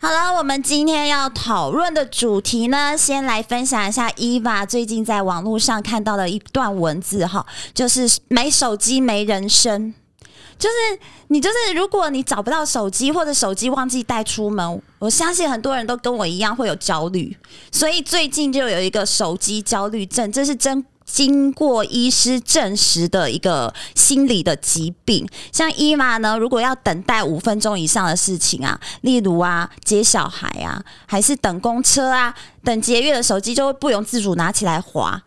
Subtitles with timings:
[0.00, 9.92] 好了，我们今天要讨论的主题呢，先来分享一下伊娃最近在网络上看到的一段文字哈，就是没手机没人生，
[10.56, 17.36] 就是你就是如果你找不到手机或者手机忘记带出门，我相信很多人都跟我一样会有焦虑，
[17.72, 20.86] 所以最近就有一个手机焦虑症，这是真。
[21.10, 35.20] 经过医师证实的一个心理的疾病，像伊娃呢，如果要等待五分钟以上的事情啊，例如啊接小孩啊，还是等公车啊，等捷运的手机就会不由自主拿起来滑。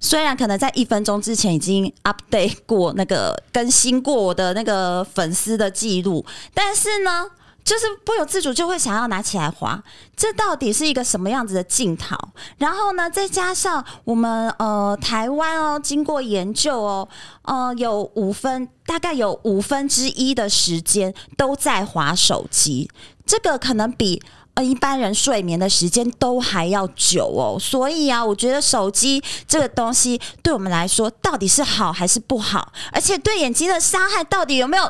[0.00, 7.26] 虽然可能在一分钟之前已经 update 过那个更新过我的那个粉丝的记录，但是呢。
[7.66, 9.82] 就是不由自主就会想要拿起来滑，
[10.16, 12.16] 这到底是一个什么样子的镜头？
[12.58, 17.08] 然后呢，再加上我们呃台湾哦，经过研究哦，
[17.42, 22.88] 呃有五分大概有五分之一的时间都在滑手机，
[23.26, 24.22] 这个可能比
[24.54, 27.58] 呃一般人睡眠的时间都还要久哦。
[27.60, 32.72] 所以啊，我觉得手机这个东西对我们来说到底是好还是不好？
[32.92, 34.84] 而且对眼睛的伤害到底有没有？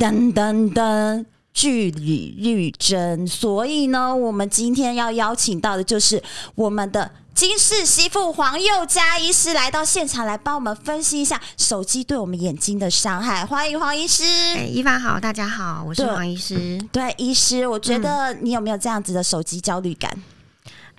[0.00, 1.26] 噔噔噔。
[1.54, 6.20] 据理力争，所以呢，我们今天要邀请到的就是
[6.56, 13.46] 我们的金氏媳妇黄宥嘉医师来到现场，来帮我们分析一下手机对我们眼睛的伤害。
[13.46, 14.24] 欢迎黄医师。
[14.24, 16.56] 哎，伊凡好，大家好，我是黄医师。
[16.90, 20.12] 对，对，医师，我觉得你有没有这样子的手机焦虑感？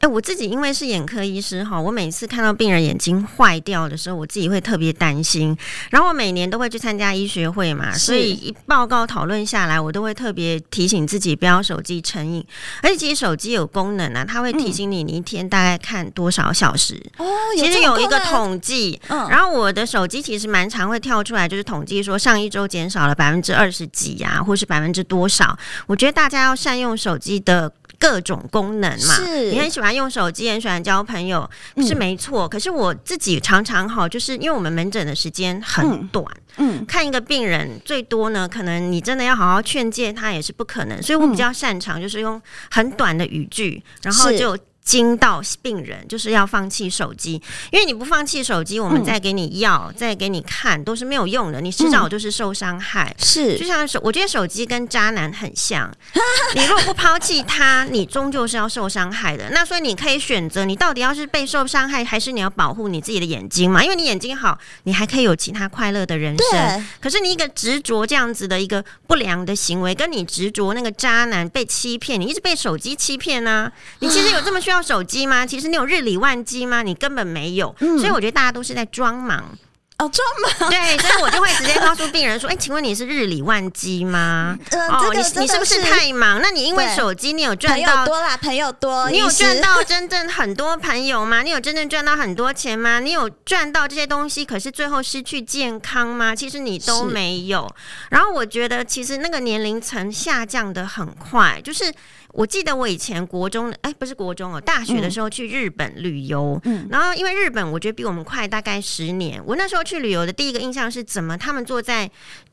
[0.05, 5.57] 哎，我自己因为是眼科医师哈，我每次看到病人眼睛坏掉的时候，我自己会特别担心。
[5.89, 12.45] 然后我每年都会去参加医学会嘛，所以一报告讨论下来，我都会特别提醒自己不要手机成瘾。
[12.83, 17.01] 而且其实手机有功能啊，它会提醒你你一天大概看多少小时。
[17.17, 17.25] 哦，
[17.57, 25.57] 其实有一个统计，然后我的手机其实蛮常会跳出来，就是统计说上一周减少了百分之二十几呀，或是百分之多少。
[25.87, 27.73] 我觉得大家要善用手机的。
[28.05, 29.49] 各种功能嘛，是。
[29.51, 32.43] 你很喜欢用手机，很喜欢交朋友，是没错。
[32.45, 36.23] 嗯、可是我自己常常哈，就是因为我们门诊的时间很短，
[36.57, 42.39] 嗯，嗯看一个病人最多呢，可能你真的要好好劝诫他也是不可能，所以我比较擅长就是用
[42.69, 44.55] 很短的语句，然后就。
[44.85, 47.41] 惊到病人就是要放弃手机，
[47.71, 53.13] 因为你不放弃手机，我们再给你药，嗯、再给你看都是没有用的，你迟早就是受伤害。
[53.17, 55.91] 嗯、是，就像手，我觉得手机跟渣男很像，
[56.53, 59.49] 你如果不抛弃他，你终究是要受伤害的。
[59.49, 63.83] 那所以你可以选择，你到底要是被受伤害，还是你要保护你自己的眼睛嘛？
[63.83, 66.85] 因为你眼睛好，你还可以有其他快乐的人生。
[67.01, 73.71] 可是你一个执着这样子的一个不良的行为，跟你执着那个渣男被欺骗，你一直被手机欺骗呢、啊？
[74.01, 74.74] 你其实有这么需要？
[74.75, 75.45] 要手机吗？
[75.45, 76.83] 其实你有日理万机吗？
[76.83, 79.57] 你根本没有，嗯、所以我觉得大家都是在装忙。
[79.97, 84.59] 哦，装忙对，所以我就会直接告诉病人说：“哎、欸，请问你是日理万机吗？
[84.71, 86.41] 呃、哦，你你是不是太忙？
[86.41, 91.43] 那你因为手机，你有赚到多啦，朋友多，你有赚到真正很多朋友吗？
[91.43, 92.99] 你有真正赚到很多钱吗？
[92.99, 96.35] 你有赚到这些东西，可是最后失去健康吗？
[96.35, 97.73] 其实你都没有。
[98.09, 101.93] 然后我觉得，其实那个年龄层下降的很快，就是。
[102.35, 109.41] 我记得我以前国中，哎，不是国中哦，大学的时候去日本旅游，嗯，然后因为日本我觉得比我们快大概十年。
[109.45, 112.11] 我那时候去旅游的第一个印象是，怎么他们坐在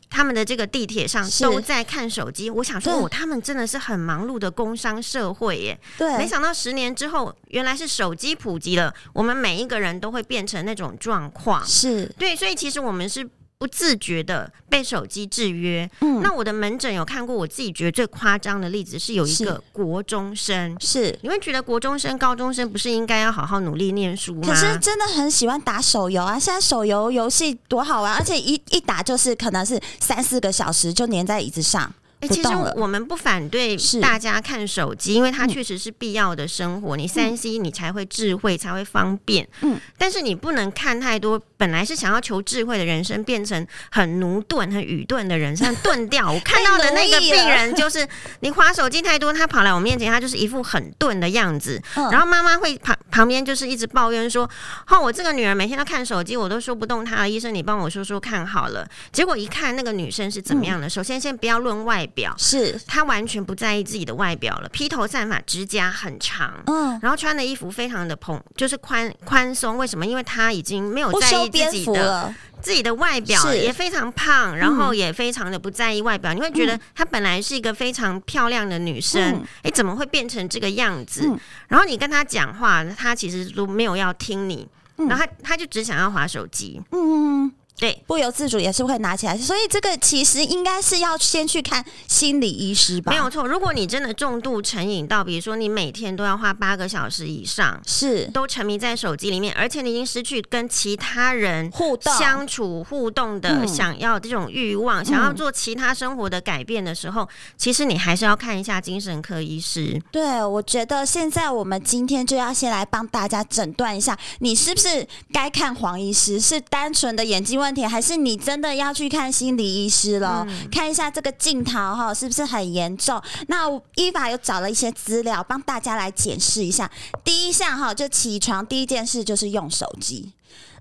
[0.08, 2.48] 他们的这个地铁上都在看手机？
[2.48, 5.76] 我想说，哦，他们真的是很忙碌的工商社会耶。
[5.98, 11.66] 对，没想到十年之后，原来是手机普及了，我们每一个人都会变成那种状况。
[11.66, 13.28] 是对，所以其实我们是。
[13.62, 24.40] 不自觉的被手机制约，嗯，那我的门诊有看过，我自己觉得最夸张的例子是有一个国中生，是你会觉得国中生、高中生不是应该要好好努力念书吗？
[24.48, 26.36] 可是真的很喜欢打手游啊！
[26.36, 31.94] 现在手游游戏多好玩，而且一一打就是可能是三四个小时就黏在椅子上。
[32.22, 36.96] 欸、其实我们不反对大家看手机，因为它确实是必要的生活。
[36.96, 39.48] 嗯、你三 C 你才会智慧，才会方便。
[39.60, 41.40] 嗯，但是你不能看太多。
[41.56, 46.26] 本来是想要求智慧的人生，变成很奴钝、很愚钝的人生，钝掉。
[46.32, 48.04] 我看到的那个病人，就是
[48.40, 51.80] 你滑手机太多，他跑来我面前，他就是一副很钝的样子。
[51.94, 54.42] 嗯、然后妈妈会旁旁边就是一直抱怨说
[54.90, 57.30] ：“哦，我这个女儿每天都看手机，我都说不动她了。
[57.30, 60.88] 医生，你帮我说说看好了。”结果一看那个女生是怎么样的？
[60.88, 69.76] 嗯、首先，先不要论外表，是他完全不在意自己的外表了，披头散发，指甲很长，嗯，然后穿的衣服非常的蓬，就是宽宽松。
[69.76, 70.06] 为什么？
[70.06, 76.32] 因为他已经没有在意自己的自己的外表，也非常胖，然后也非常的不在意外表。
[76.32, 81.26] 嗯、你会觉得她本来是一个非常漂亮的女生，哎、嗯，怎么会变成这个样子？
[81.26, 81.38] 嗯、
[81.68, 86.80] 然后你跟她讲话，她其实都没有要听你，然后她她就只想要划手机。
[86.92, 87.52] 嗯。
[87.78, 93.10] 对，不由自主也是会拿起来，所以这个其实应该是要先去看心理医师吧。
[93.10, 110.00] 没有错，如果你真的重度成瘾到，比如说你每天都要花八个小时以上，是都沉迷在手机里面，而且你已经失去跟其他人互动、相处、互动的想要这种欲望，嗯、想要做其他生活的改变的时候，嗯、其实你还是要看一下精神科医师。
[110.12, 116.38] 对，我觉得现在我们今天就要先来帮大家诊断一下，你是不是该看黄医师？
[116.38, 117.86] 是单纯的眼睛问题？
[117.86, 120.44] 还是你真的要去看心理医师了？
[120.48, 123.22] 嗯、看一下这个镜头哈，是不是很严重？
[123.46, 126.90] 那依法又找了一些资料，帮大家来解释一下。
[127.22, 130.32] 第一项哈，就起床第一件事就是用手机。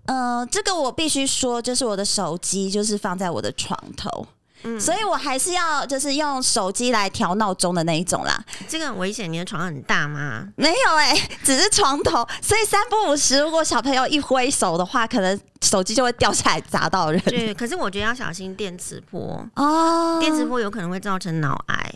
[0.06, 4.25] 嗯、呃，这个我必须说，就是我的手机就是放在我的床头。
[4.63, 8.44] 嗯，所以我还是要就是用手机来调闹钟的那一种啦。
[8.68, 10.48] 这个很危险，你的床很大吗？
[10.56, 17.22] 没有哎、欸，只是床头，所以三不五时，如果小朋友一挥手的话，可能手机就会掉下来砸到人。
[17.25, 21.94] 对，可是我觉得要小心电磁波哦，电磁波有可能会造成脑癌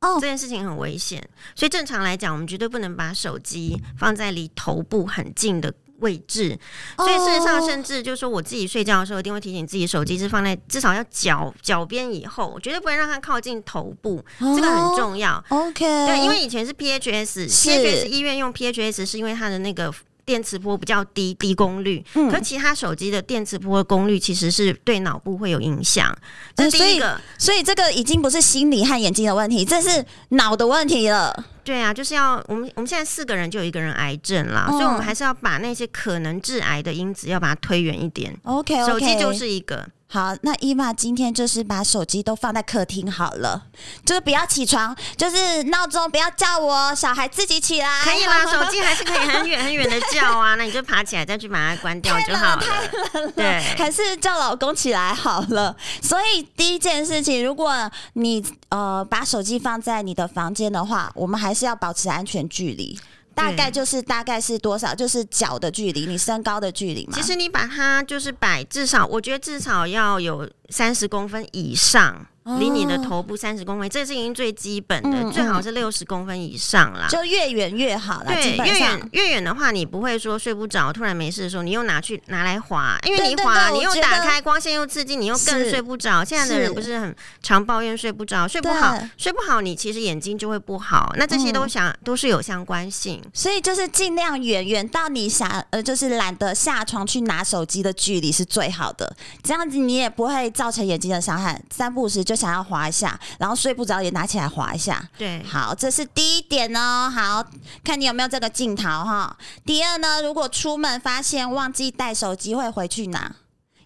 [0.00, 1.22] 哦，这件事情很危险。
[1.54, 6.58] 所以正常来讲，我们绝对不能把手机放在离头部很近的位置，
[6.96, 15.42] 所以事实上，甚至就是说，我自己睡觉的时候，一定会提醒自己，手机是放在至少要脚脚边以后，绝对不会让它靠近头部，这个很重要。
[15.48, 19.94] OK，对，因为以前是 PHS，PHS 医院用 PHS 是因为它的那个。
[20.28, 26.14] 电磁波比较低，低功率，嗯、可其他手机的电磁波的功率其实是对脑部会有影响。
[26.54, 31.46] 这是第一个，所以，所以这个已经不是心理和眼睛的问题，这是脑的问题了。
[31.64, 38.36] 对啊，就是要我们我们现在四个人就有一个人癌症啦，哦、所以我们还是要把那些可能致癌的因子要把它推远一点。
[38.42, 39.88] OK，, okay 手机就是一个。
[40.10, 43.64] 好，那伊娃今天就是把手机都放在客厅好了，
[44.06, 48.00] 就是不要起床，就是闹钟不要叫我，小孩自己起来。
[48.02, 52.62] 可以啦，手机还是可以很远很远的叫啊， 那你就爬起来再去把它关掉就好了。
[52.62, 55.76] 太冷了，对，还是叫老公起来好了。
[56.00, 57.74] 所以第一件事情，如果
[58.14, 62.98] 你呃把手机放在你的房间的话，我们还是要保持安全距离。
[63.38, 64.94] 大概就是大概是多少？
[64.94, 67.12] 就是脚的距离，你身高的距离嘛。
[67.14, 72.26] 其实你把它就是摆，至少我觉得至少要有三十公分以上。
[72.58, 77.06] 离你的头部三十公分，这是已经最基本的，最好是六十公分以上啦。
[77.06, 78.24] 就越远越好啦。
[78.26, 86.24] 对，越远越远的话，你不会说睡不着，突然没事的时候，你又拿去拿来滑，因为你滑，你又打开光线又刺激，你又更睡不着。
[86.24, 91.12] 现在的人不是很常抱怨睡不着，睡不好，睡不好，你其实眼睛就会不好。
[91.18, 101.62] 那这些都想、嗯、都是有相关性，所以就是尽量远远到你想呃，就是懒得下床去拿手机的距离是最好的，这样子你也不会造成眼睛的伤害。
[101.70, 105.08] 三不五时就想要滑一下，然后睡不着也拿起来滑一下。
[105.16, 107.08] 对，好，这是第一点哦。
[107.08, 107.46] 好，
[107.84, 109.38] 看你有没有这个镜头哈。
[109.64, 113.36] 第二呢，如果出门发现忘记带手机，会回去拿？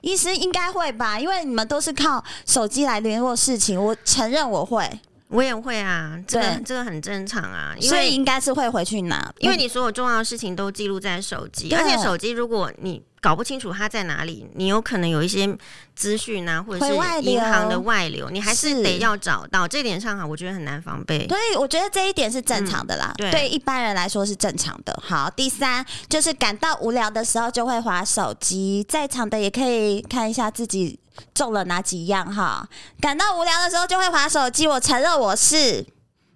[0.00, 3.78] 医师应该会吧，因为你们都是靠手机来联络事情。
[3.78, 5.00] 我承认我会。
[5.28, 15.56] 我也会啊，这个这个很正常啊，所以应该是会回去拿，因为你所有重要的事情都记录在手机，而且手机如果你搞不清楚它在哪里，你有可能有一些
[15.94, 19.66] 资讯啊，或者是银行的外流，你还是得要找到。
[19.66, 21.26] 这点上哈，我觉得很难防备。
[21.28, 25.00] 所以我觉得这一点是正常的啦，嗯、对，对一般人来说是正常的。
[25.02, 30.98] 好，第三就是感到无聊的时候就会划手机，在场的也可以看一下自己。
[31.34, 32.66] 中了哪几样哈？
[32.98, 34.66] 感到无聊的时候就会划手机。
[34.66, 35.86] 我承认我是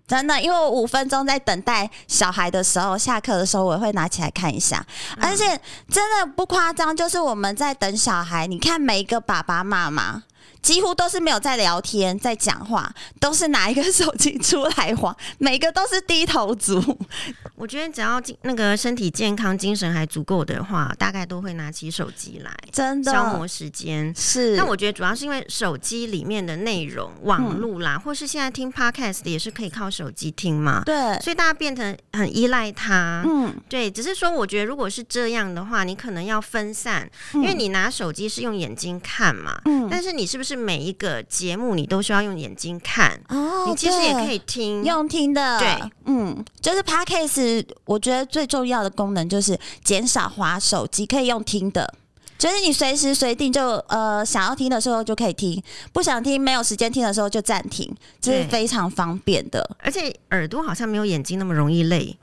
[0.07, 4.85] 真的，因为我五分钟在等待小孩的时候，下课的时候我会拿起来看一下。
[5.21, 5.45] 而且
[5.91, 10.23] 真的不夸张，就是我们在等小孩，你看每一个爸爸妈妈。
[10.63, 16.83] 几乎都是没有在聊天，在讲话，都是拿一个手机出来晃，每个都是低头族。
[17.55, 24.13] 我觉得只要那个身体健康、精神还足够的话，大概都会拿起手机来，真的消磨时间。
[24.15, 30.83] 是，那我觉得主要是因为手机里面的内容、网络啦，嗯、或是现在听 Podcast 也是可以靠手机听嘛。
[30.85, 33.23] 对，所以大家变成很依赖它。
[33.27, 39.61] 嗯，对，只是说我觉得如果是这样的话，你可能要分散，嗯、因为你拿手机是用眼睛看嘛。
[39.65, 40.46] 嗯，但是你是不是？
[40.55, 45.59] 每一个节目你都需要用眼睛看哦，你其实也可以听，用听的。
[45.59, 51.95] 对，嗯，就是 Podcast，我觉得最重要的功能就是减少滑手机，可以用听的。
[52.39, 59.67] 就是你随时随地就呃想要听的时候就可以听，不想听没有时间听的时候就暂停，这是非常方便的。
[59.79, 62.15] 而且耳朵好像没有眼睛那么容易累。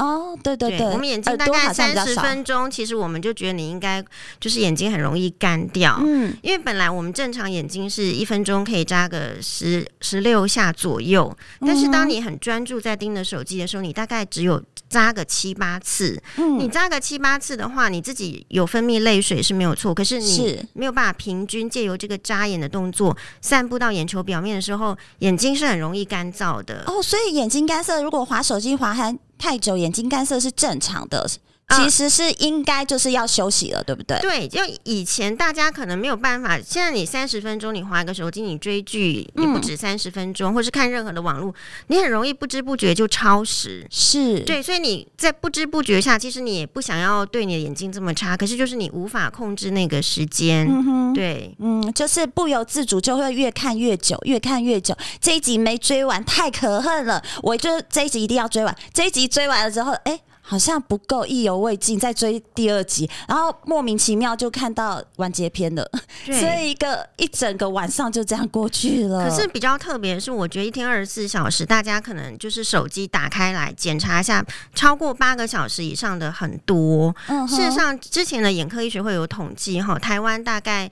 [0.00, 4.02] 哦，对对对，对，我们眼睛大概三十分钟，其实我们就觉得你应该
[4.40, 26.84] 就是眼睛很容易干掉，嗯，因为本来我们正常眼睛是一分钟可以眨个十十六下左右，但是当你很专注在盯着手机的时候，你大概只有眨个七八次，嗯，你眨个七八次的话，你自己有分泌泪水是没有错，可是你没有办法平均借由这个眨眼的动作散布到眼球表面的时候，眼睛是很容易干燥的。
[26.86, 31.26] 哦，所以眼睛干涩，如果滑手机滑还太久，眼睛干涩是正常的。
[31.70, 34.18] 其实是应该就是要休息了，对不对？
[34.20, 41.54] 对，就以前大家可能没有办法，现在你三十分钟你滑个手机，你追剧你不止三十分钟，嗯，或是看任何的网络，
[41.86, 43.86] 你很容易不知不觉就超时。
[43.90, 50.68] 是对，所以你在不知不觉下，其实你也不想要对你的眼睛这么差，可是就是你无法控制那个时间。
[51.14, 54.96] 对，嗯，就是不由自主就会越看越久，越看越久。
[55.20, 57.22] 这一集没追完，太可恨了！
[57.42, 58.76] 我就这一集一定要追完。
[58.92, 60.20] 这一集追完了之后，哎。
[60.50, 65.88] 好像不够意犹未尽，在追第二集，然后莫名其妙就看到完结篇了，
[66.24, 69.30] 所以一个一整个晚上就这样过去了。
[69.30, 77.14] 可是比较特别的是，我觉得一天二十四小时，大家可能就是手机打开来检查一下，超过八个小时以上的很多。
[77.28, 80.90] 嗯，事实上，之前的眼科医学会有统计哈，台湾大概。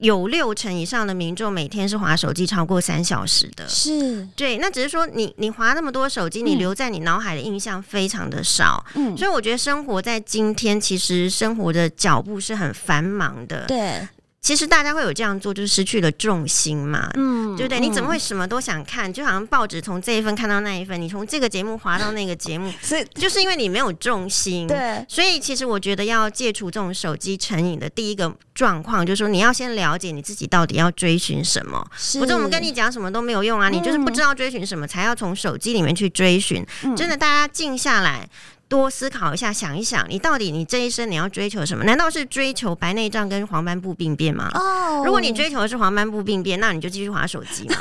[0.00, 4.58] 有六成以上的民众每天是划手机超过三小时的，是对。
[4.58, 8.84] 那只是说你你划那么多手机，你留在你脑海的印象非常的少。
[8.94, 13.64] 嗯，所以我觉得生活在今天，其实生活的脚步是很繁忙的。
[13.66, 14.06] 对。
[14.40, 17.80] 其实大家会有这样做，就是失去了重心嘛，嗯，对不对？
[17.80, 19.12] 你怎么会什么都想看？
[19.12, 24.66] 就好像报纸从这一份看到那一份，你从这个节目滑到那个节目， 所以 就是因为你没有重心。
[24.66, 31.84] 对，所以其实我觉得要戒除这种手机成瘾的第一个状况，就是说你要先了解你自己到底要追寻什么。
[32.20, 33.68] 否则我们跟你讲什么都没有用啊！
[33.68, 36.64] 你就是不知道追寻什么，才要从手机里面去追寻。
[36.96, 38.28] 真的，大家静下来。
[38.68, 41.84] 多思考一下，想一想，你到底你这一生你要追求什么？
[41.84, 44.50] 难道是追求白内障跟黄斑部病变吗？
[44.54, 45.06] 哦，oh.
[45.06, 47.76] 如果你追求的是黄斑部病变，那你就继续划手机嘛。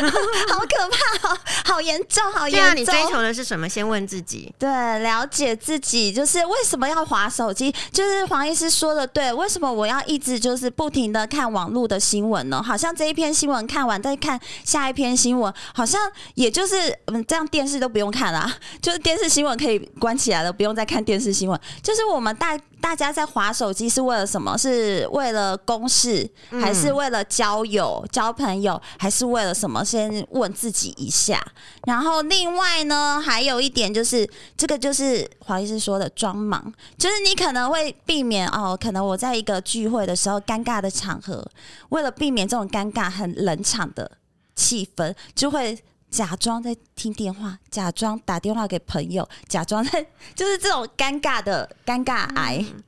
[0.48, 2.60] 好可怕，好好严重，好严重。
[2.60, 3.68] 对啊，你追求的是什么？
[3.68, 4.52] 先问自己。
[4.58, 4.68] 对，
[5.00, 7.74] 了解自己，就是为什么要划手机？
[7.92, 12.62] 就是黄医师说的对，为什么我要一直就是不停的看网络的新闻呢？
[12.62, 16.00] 好像这一篇新闻看完再看下一篇新闻，好像
[16.34, 21.58] 也就是嗯，这样电视都不用看了， 就是电视新闻可以关起来了，不用再看电视新闻。
[21.82, 22.58] 就是我们大。
[22.80, 24.58] 大家在划手机是为了什么？
[24.58, 26.28] 是为了公事，
[26.60, 29.82] 还是为了交友、嗯、交朋友，还是为了什么？
[29.84, 31.44] 先问自己一下。
[31.86, 41.46] 然后另外呢，还有一点就是，这个就是黄医师说的装忙，就是你可能会避免哦，可能我在一个聚会的时候，尴尬的场合，
[41.90, 44.10] 为了避免这种尴尬、很冷场的
[44.56, 45.78] 气氛，就会。
[46.10, 52.64] 假装在听电话，假装打电话给朋友，假装在就是这种尴尬的尴尬癌。
[52.66, 52.82] 嗯。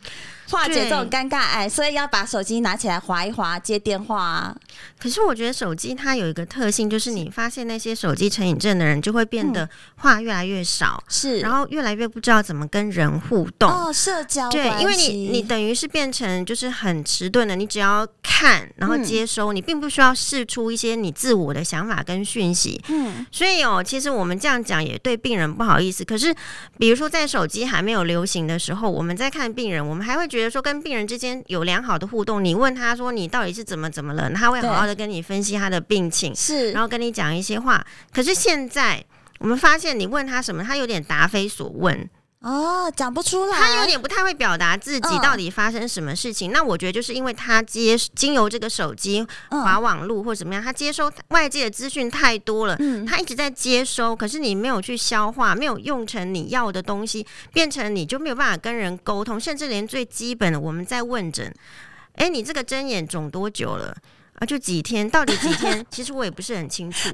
[0.48, 4.56] 化解这种尴尬癌，所以要把手机拿起来划一划，接电话啊。
[4.96, 13.68] 可是我觉得手机它有一个特性，就是你发现那些手机成瘾症的人，就会变得话越来越少，是，然后越来越不知道怎么跟人互动。
[13.68, 26.04] 哦，社交对，因为你你等于是变成就是很迟钝的，你只要看然后接收，嗯、你并不需要试出一些你自我的想法跟讯息，嗯，所以哦，其实我们这样讲也对病人不好意思。
[26.04, 26.34] 可是
[26.78, 30.26] 比如说在手机还没有流行的时候，我们在看病人，我们还会。
[30.26, 37.86] 觉得说跟病人之间有良好的互动，你问他说你到底是怎么怎么了，他会好好的跟你分析他的病情，是，然后跟你讲一些话。
[38.12, 39.04] 可是现在
[39.38, 42.10] 我们发现，你问他什么，他有点答非所问。
[42.46, 46.52] 哦，讲不出来，他有点不太会表达自己到底发生什么事情。
[46.52, 61.52] 嗯、那我觉得就是因为他接经由这个手机滑网络或怎么样，他接收外界的资讯太多了，嗯、他一直在接收，可是你没有去消化，没有用成你要的东西，变成你就没有办法跟人沟通，甚至连最基本的我们在问诊，
[62.14, 63.92] 哎，你这个针眼肿多久了？
[64.38, 65.84] 啊，就几天，到底几天？
[65.90, 67.08] 其实我也不是很清楚。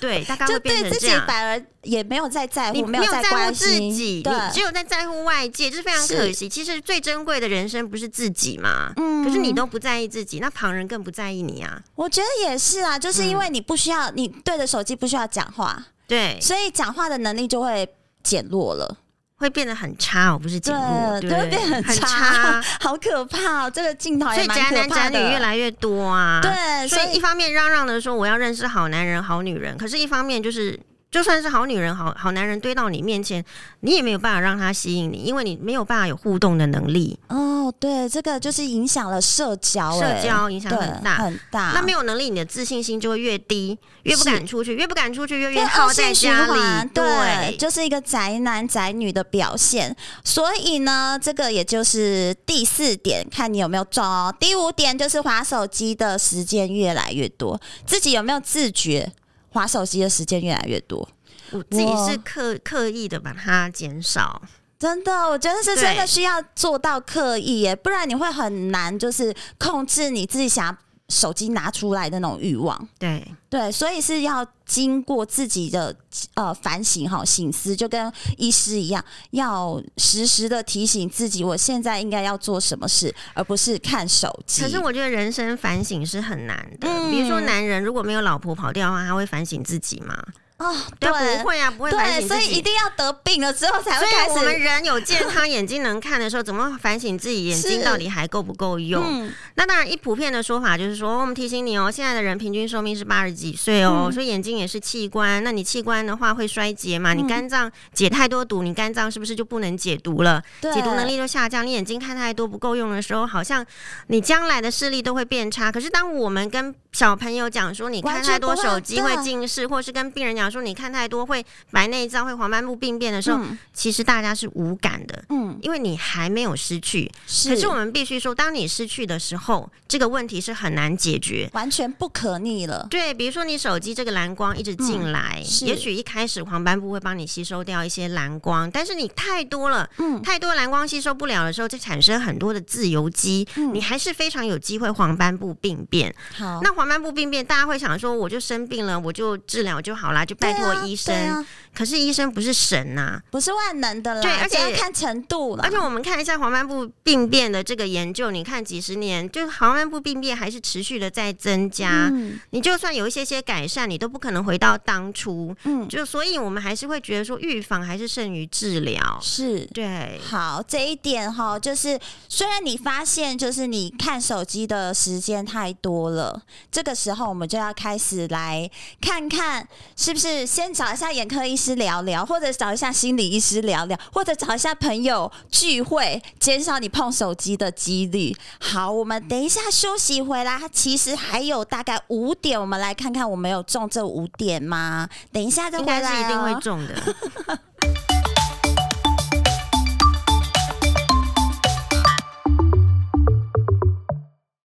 [0.00, 0.90] 对，大概会变成这样。
[0.90, 6.48] 就对自己反而也没有在在乎，你没有在乎自己，你只有在在乎外界，就是非常可惜。
[6.48, 8.92] 其实最珍贵的人生不是自己嘛？
[8.96, 9.24] 嗯。
[9.24, 11.82] 可是你都不在意自己，那旁人更不在意你啊。
[11.96, 17.88] 我觉得也是啊，就是因为你不需要，你对着手机不需要讲话，对，所以讲话的能力就会
[18.22, 18.98] 减弱了。
[19.38, 23.70] 会变得很差，哦，不是节目，对，会变很差，很差好可怕哦！
[23.70, 24.76] 这个镜头也蛮可怕的。
[24.76, 30.78] 所以宅男宅女越来越多啊，对，所以一方面嚷嚷的说我要认识好男人、好女人，可是一方面就是
[31.10, 33.42] 就算是好女人、好好男人堆到你面前，
[33.80, 37.18] 你也没有办法让他吸引你，因为你没有办法有互动的能力。
[37.28, 41.72] 哦，对，这个就是影响了社交，社交影响很大很大。
[41.74, 46.88] 那没有能力，你的自信心就会越低，越不敢出去，越不敢出去，越越耗在家里。
[46.92, 49.96] 对，对，就是一个宅男宅女的表现。
[50.22, 54.34] 所以呢，这个也就是第四点，看你有没有中哦。
[54.38, 59.10] 第五点就是划手机的时间越来越多，自己有没有自觉？
[59.50, 61.08] 滑手机的时间越来越多，
[61.52, 64.42] 我自己是刻刻意的把它减少。
[64.78, 70.76] 真的，我觉得是真的需要做到刻意耶，不然你会很难，就是控制你自己想要
[71.08, 72.88] 手机拿出来的那种欲望。
[72.98, 75.94] 对对，所以是要经过自己的
[76.34, 84.62] 呃反省哈、醒思，就跟医师一样，要时时的提醒自己，我现在应该要做什么事，而不是看手机。
[84.62, 90.14] 可是我觉得人生反省是很难的，嗯、比如说男人如果没有老婆跑掉的话，他会反省自己吗？
[90.58, 91.90] 哦，对，不会啊，不会。
[91.90, 94.30] 对，所以一定要得病了之后才会开始。
[94.32, 99.00] 我们人有健康眼睛能看的时候，怎么反省自己眼睛到底还够不够用？
[99.06, 105.44] 嗯、那当然，一普遍的说法就是说，我们提醒你哦，现在的人平均寿命是八十几岁哦，嗯、所以眼睛也是器官。
[105.44, 107.14] 那你器官的话会衰竭嘛？
[107.14, 110.42] 你肝脏解太多毒，你肝脏是不是就不能解毒了？
[110.60, 111.64] 对解毒能力就下降。
[111.64, 113.64] 你眼睛看太多不够用的时候，好像
[114.08, 115.70] 你将来的视力都会变差。
[115.70, 121.28] 可是当我们跟小朋友讲说，你看太多手机会近视，或是跟病人讲说，你看太多。
[121.28, 127.10] 会白内障、会黄斑部病变的时候，嗯、其实大家是无感的，嗯，因为你还没有失去。
[127.26, 132.86] 是，可是我们必须说，当你失去的时候，这个问题是很难解决，完全不可逆了。
[132.88, 146.14] 对，比如说你手机这个蓝光一直进来，嗯、也许一开始黄斑部会帮你吸收掉一些蓝光，但是你太多了，嗯，太多蓝光吸收不了的时候，就产生很多的自由基，嗯、你还是非常有机会黄斑部病变。
[146.34, 151.14] 好，那黄斑部病变，大家会想说，我就生病了，我就治疗就好啦，就拜托医生。
[151.30, 151.46] 啊、
[151.78, 154.20] 可是医生不是神呐、啊，不是万能的啦。
[154.20, 155.62] 对，而且要看程度了。
[155.62, 162.08] 而且我们看一下黄斑部病变的这个研究，你看几十年，就黄斑部病变还是持续的在增加。
[162.12, 165.54] 嗯、你就算有一些些改善，你都不可能回到当初。
[165.62, 169.00] 嗯，就所以我们还是会觉得说，预防还是胜于治疗。
[169.22, 170.20] 是对。
[170.28, 171.96] 好，这一点哈，就是
[172.28, 178.68] 虽然你发现就是你看手机的时间太多了，这个时候我们就要开始来
[179.00, 188.34] 看看是不是先找一下眼科医师聊聊，或者找一下心理医师聊聊，或者找一下朋友聚会，减少你碰手机的几率。
[188.60, 195.08] 好，我们等一下休息回来，其实还有大概五点，我们来看看我们有中这五点吗？
[195.32, 196.94] 等一下就回来，应该是一定会中的。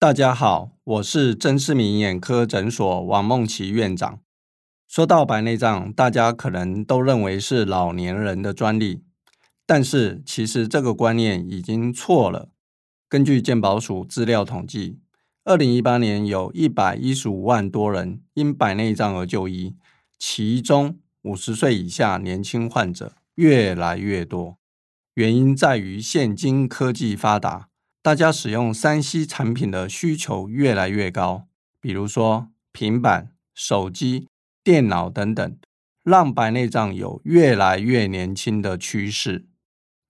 [0.00, 4.20] 大家好，我是曾世明眼科诊所王梦琪院长。
[4.88, 9.02] 说到白内障，大家可能都认为是老年人的专利，
[9.66, 12.48] 但是其实这个观念已经错了。
[13.06, 14.98] 根据健保署资料统计，
[15.44, 19.76] 二零一八年有一百一十五万多人因白内障而就医，
[20.18, 24.56] 其中五十岁以下年轻患者越来越多。
[25.14, 27.68] 原因在于现今科技发达，
[28.00, 31.46] 大家使用三 C 产品的需求越来越高，
[31.78, 34.28] 比如说平板、手机。
[34.68, 35.56] 电脑等等，
[36.04, 39.46] 让白内障有越来越年轻的趋势。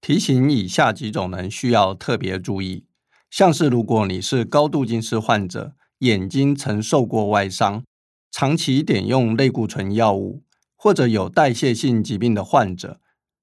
[0.01, 2.85] 提醒以下几种人需要特别注意，
[3.31, 7.85] 像是如果你是高度近视患者，眼睛曾受过外伤，
[8.33, 10.43] 长期点用类固醇药物，
[10.75, 13.01] 或者有代谢性疾病的患者，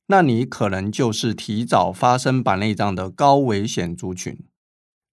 [0.07, 4.37] 那你可能就是提早发生白内障的高危险族群。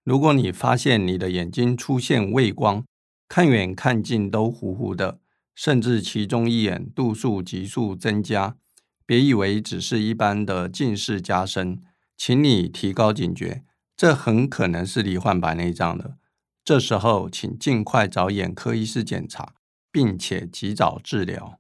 [0.03, 2.83] 如果你发现你的眼睛出现畏光，
[3.29, 5.21] 看远看近都糊糊的。
[5.55, 8.57] 甚至其中一眼度数急速增加，
[9.05, 11.81] 别以为只是一般的近视加深，
[12.17, 13.65] 请你提高警觉，
[13.97, 16.17] 这很可能是罹患白内障的。
[16.65, 19.55] 这时候，请尽快找眼科医师检查，
[19.91, 21.59] 并且及早治疗。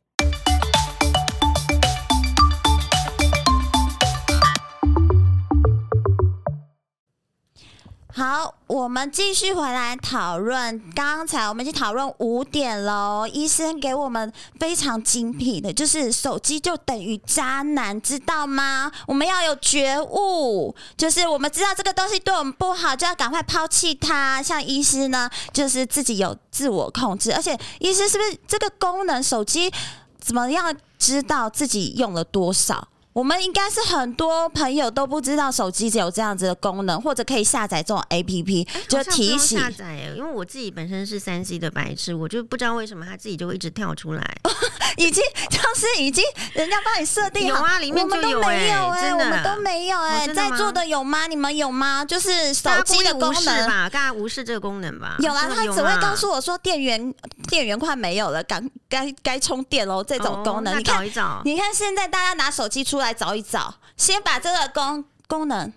[8.15, 10.79] 好，我们继续回来讨论。
[10.95, 18.93] 刚才我们已经讨论五点喽，医生给我们非常精辟的，就是手机就等于渣男，知道吗？
[19.07, 24.43] 我们要有觉悟，就是我们知道这个东西对我们不好，就要赶快抛弃它。
[24.43, 29.73] 像医师呢，就是自己有自我控制，而且医师是不是这个功能，手机
[30.21, 32.89] 怎么样知道自己用了多少？
[33.13, 39.59] 我们应该是很多朋友都不知道手机有这样子的功能，或者可以下载这种 APP，就提醒。
[39.59, 44.23] 下载，因为我自己本身是三 C 的白痴，我就不知道为什么它自己就会一直跳出来。
[44.97, 46.23] 已经就是已经
[46.53, 51.27] 人家帮你设定好，有啊，里面就有哎、欸，真的，我们都没有哎、欸哦，在座的有吗？
[51.27, 52.05] 你们有吗？
[52.05, 55.17] 就是手机的功能吧，刚才无视这个功能吧。
[55.21, 57.13] 有啊，他只会告诉我说电源
[57.49, 60.05] 电源快没有了，赶该该充电喽。
[60.05, 61.05] 这种功能，哦、你看，
[61.45, 65.73] 你看现在大家拿手机出来找一找，先把这个功功能。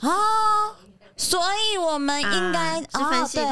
[0.00, 0.74] 哦，
[1.16, 3.44] 所以我们应该、啊、哦对。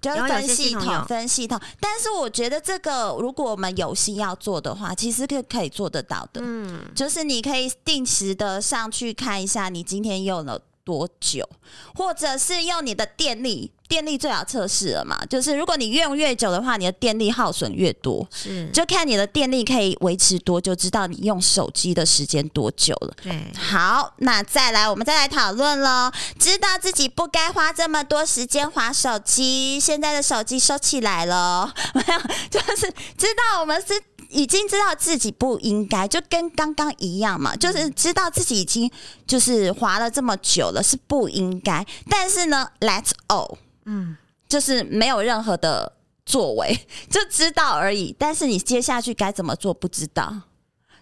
[0.00, 1.60] 就是分系统，分系统。
[1.80, 6.40] 但是我觉得这个，如果我们有心要做的话，其实可可以做得到的。
[6.40, 11.46] 嗯，就是你可以定时的上去看一下，你今天用了多久，
[11.94, 13.70] 或者是用你的电力。
[13.88, 23.14] 电力最好测试了嘛，就是如果你用越久的话，你的电力耗损越多，是就看你的电力可以维持多久，知道你用手机的时间多久了。
[23.22, 26.12] 对，好，那再来，我们再来讨论咯。
[26.38, 32.20] 知道自己不该花这么多时间划手机，现在的手机收起来了，没有，
[32.50, 33.98] 就是知道我们是
[34.28, 38.90] 已经知道自己不应该，就跟刚刚一样嘛，就是知道自己已经
[39.26, 43.56] 就是滑了这么久了，是不应该，但是呢，Let's all。
[43.84, 44.16] 嗯，
[44.48, 45.94] 就是没有任何的
[46.26, 48.14] 作为， 就知道而已。
[48.18, 50.42] 但是你接下去该怎么做不知道，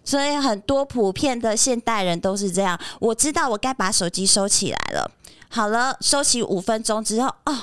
[0.04, 2.78] 所以很多普遍的现代人都是这样。
[3.00, 5.10] 我知道我该把手机收起来了，
[5.48, 7.58] 好了，收起五分钟之后，哦，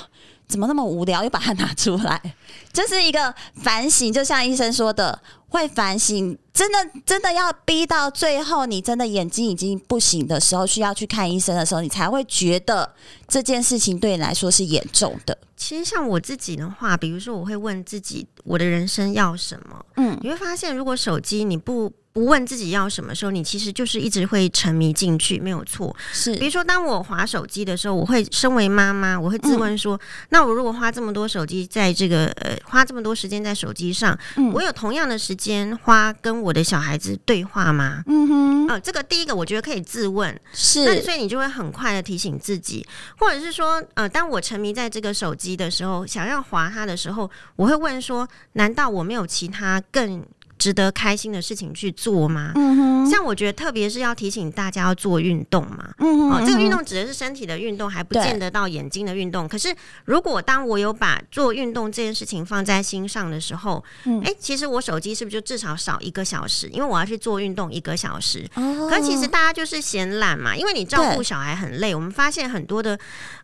[0.48, 2.20] 怎么那么无聊，又把它拿出来，
[2.72, 4.12] 这是一个反省。
[4.12, 5.20] 就像医生说的。
[5.54, 12.92] 会反省，真的真的要逼到最后，你真的眼睛已经不行的时候，需要去看医生的时候，你才会觉得
[13.28, 15.38] 这件事情对你来说是严重的。
[15.56, 19.86] 其实像我自己的话，比如说我会问自己，我的人生要什么？
[19.94, 25.94] 嗯，你会发现，如果手机你不不问自己要什么时候，你其实就是一直会沉迷进去，没有错。
[26.12, 38.04] 是，比如说当我划手机的时候，我会身为妈妈，我会自问说：嗯、那我如果花这么多手机在这个呃，花这么多时间在手机上，嗯、我有同样的时间花跟我的小孩子对话吗？
[38.06, 42.86] 嗯哼，呃，这个第一个我觉得可以自问，是，那所以你就会很快的提醒自己，
[43.18, 50.24] 或者是说，呃，当我沉迷在这个手机的时候，想要划它的时候，我会问说：难道我没有其他更
[50.64, 52.52] 值得开心的事情去做吗？
[52.54, 52.74] 嗯
[53.04, 55.92] 哼，像我觉得，特别是要提醒大家要做运动嘛。
[55.98, 59.46] 嗯哼，哦，这个运动指的是身体的运动，还不见得到眼睛的运动。
[59.46, 66.66] 可是，如果当我有把做运动这件事情放在心上的时候，嗯，哎，其实我手机是不是就至少少一个小时？
[66.68, 68.48] 因为我要去做运动一个小时。
[68.54, 71.94] 哦，可其实大家就是嫌懒嘛，因为你照顾小孩很累。
[71.94, 72.98] 我们发现很多的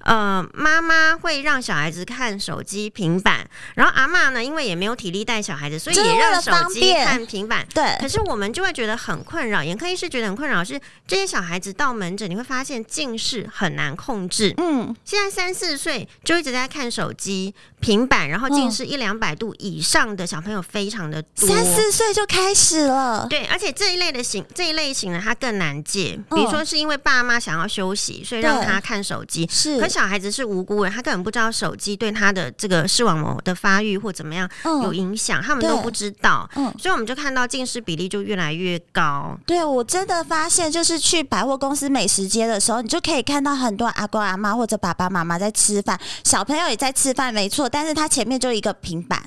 [0.05, 6.81] 呃妈妈会让小孩子看手机、平板，然后阿妈呢，因为也没有体力带小孩子，所以也让手机。
[7.11, 9.63] 看平板，对，可是我们就会觉得很困扰。
[9.63, 14.55] 眼科医师觉得很困扰，是这些小孩子到门诊，你会发现近视很难控制。
[14.59, 21.49] 嗯，现在三四岁就一直在看手机、平板，然后近视一两百度以上的小朋友非常的多。
[21.49, 26.19] 三四岁就开始了，对，而且这一类的型，这一类型呢，他更难戒。
[26.31, 29.49] 比如说是因为爸妈想要休息，所以让他看手机。
[29.51, 36.49] 是，可小孩子是无辜的，他根本不知道手机对他的这个视网膜的发育或怎么样有影响，他们都不知道。
[36.57, 36.90] 嗯，所以。
[36.93, 39.39] 我们就看到近视比例就越来越高。
[39.47, 47.69] 对，我真的发现，就是去百货公司美食街的时候，你就可以看到很多阿公阿妈或者爸爸妈妈在吃饭，小朋友也在吃饭，没错。
[47.69, 49.23] 但是他前面就一个平板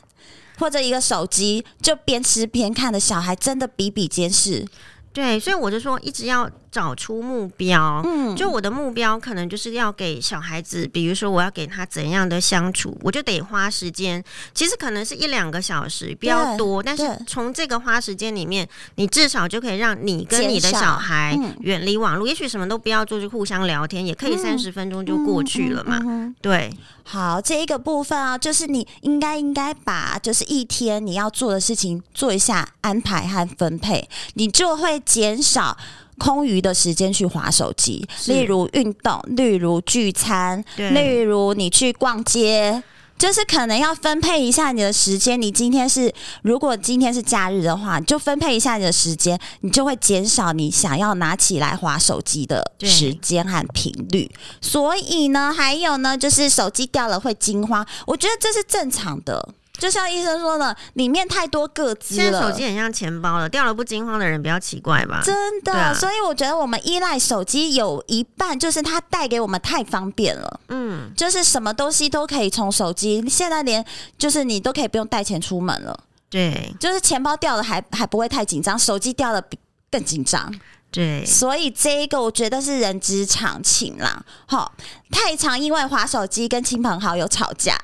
[0.57, 4.65] 或者一个手机，就边吃边看的小孩，真的比比皆是。
[5.11, 6.49] 对，所以我就说，一直要。
[6.73, 14.23] 找出目标，嗯，就我的目标可能就是要给小孩子，比如说我要给他怎样的相处，我就得花时间，
[14.55, 25.99] 其实可能是一两个小时，比较多，但是从这个花时间里面，你至少就可以让你跟你的小孩远离网络，也许什么都不要做，就互相聊天，也可以三十分钟就过去了嘛。
[26.03, 26.33] 嗯。
[26.41, 35.77] 对，好，这一个部分啊，就是你应该应该把就是一天你要做的事情做一下安排和分配，你就会减少。
[36.17, 42.83] 空余的时间去划手机，例如运动，例如聚餐，例如你去逛街，
[43.17, 45.41] 就是可能要分配一下你的时间。
[45.41, 54.29] 你今天是，如果今天是假日的话，就分配一下你的时间，你就会减少你想要拿起来划手机的时间和频率。
[54.61, 59.53] 所以呢，还有呢，就是手机掉了会惊慌，我觉得这是正常的。
[59.83, 62.23] 就像医生说的，里面太多个资了。
[62.23, 65.21] 现在手机很像钱包了，掉了不惊慌的人比较奇怪吧？
[65.25, 70.61] 真的，啊，所以我觉得我们依赖手机有一半就是它带给我们太方便了。
[70.69, 73.83] 嗯，就是什么东西都可以从手机，现在连
[74.17, 75.99] 就是你都可以不用带钱出门了。
[76.29, 79.59] 对，就是钱包掉了还还不会太紧张，手机掉了比
[79.91, 80.49] 更紧张。
[80.89, 84.23] 对，所以这一个我觉得是人之常情啦。
[84.45, 84.71] 好，
[85.11, 87.77] 太常因为滑手机跟亲朋好友吵架。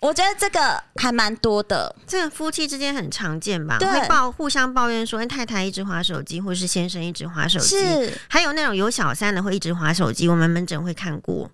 [0.00, 3.78] 我觉得这个还蛮多的，这个夫妻之间很常见吧？
[3.78, 7.78] 会抱互相抱怨说，太太一直划手机，或是先生一直划手机。
[7.78, 11.50] 是，还有那种有小三的会一直划手机，我们门诊会看过。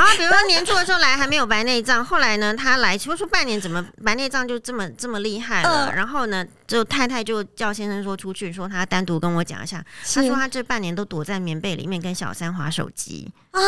[0.00, 5.86] 好，比如说年初的时候来还没有白内障，后来呢他来，说说半年怎么白内障就这么这么厉害了？
[5.86, 9.84] 呃、然后呢，就太太就叫先生说出去，说他单独跟我讲一下。
[10.14, 13.60] 他说他这半年都躲在棉被里面跟小三划手机啊。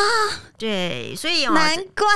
[0.56, 2.06] 对，所以、哦、难怪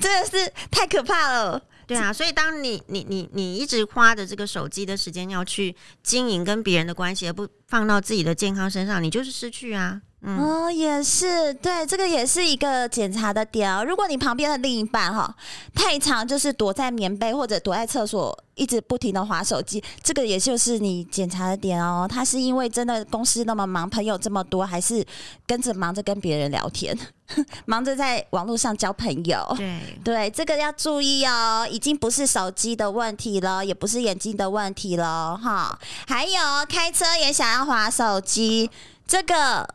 [0.00, 1.60] 真的是太可怕了。
[1.86, 10.00] 对啊，所以当你你你你一直花着这个手机的时间要去经营跟别人的关系，而不放到自己的健康身上，你就是失去啊。
[10.28, 13.84] 嗯、哦，也是，对，这个也是一个检查的点哦。
[13.84, 15.32] 如果你旁边的另一半哈
[15.72, 22.08] 太长就是躲在棉被或者躲在厕所，一直不停的划手机，这个也就是你检查的点哦。
[22.10, 25.06] 他是因为真的公司那么忙，朋友这么多，还是
[25.46, 26.98] 跟着忙着跟别人聊天，
[27.64, 29.46] 忙着在网络上交朋友？
[29.56, 35.78] 对对，这个要注意哦，已经不是手机的问题了，也不是眼睛的问题了哈。
[36.08, 38.68] 还有开车也想要划手机，
[39.06, 39.68] 这个。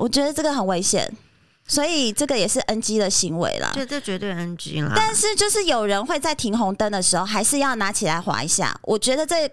[0.00, 1.14] 我觉得这个很危险，
[1.66, 3.70] 所以这个也是 NG 的行为啦。
[3.74, 4.94] 这这绝对 NG 啦。
[4.96, 8.74] 但是就是有人会在停红灯的时候，还是要拿起来划一下。
[8.84, 9.46] 我觉得这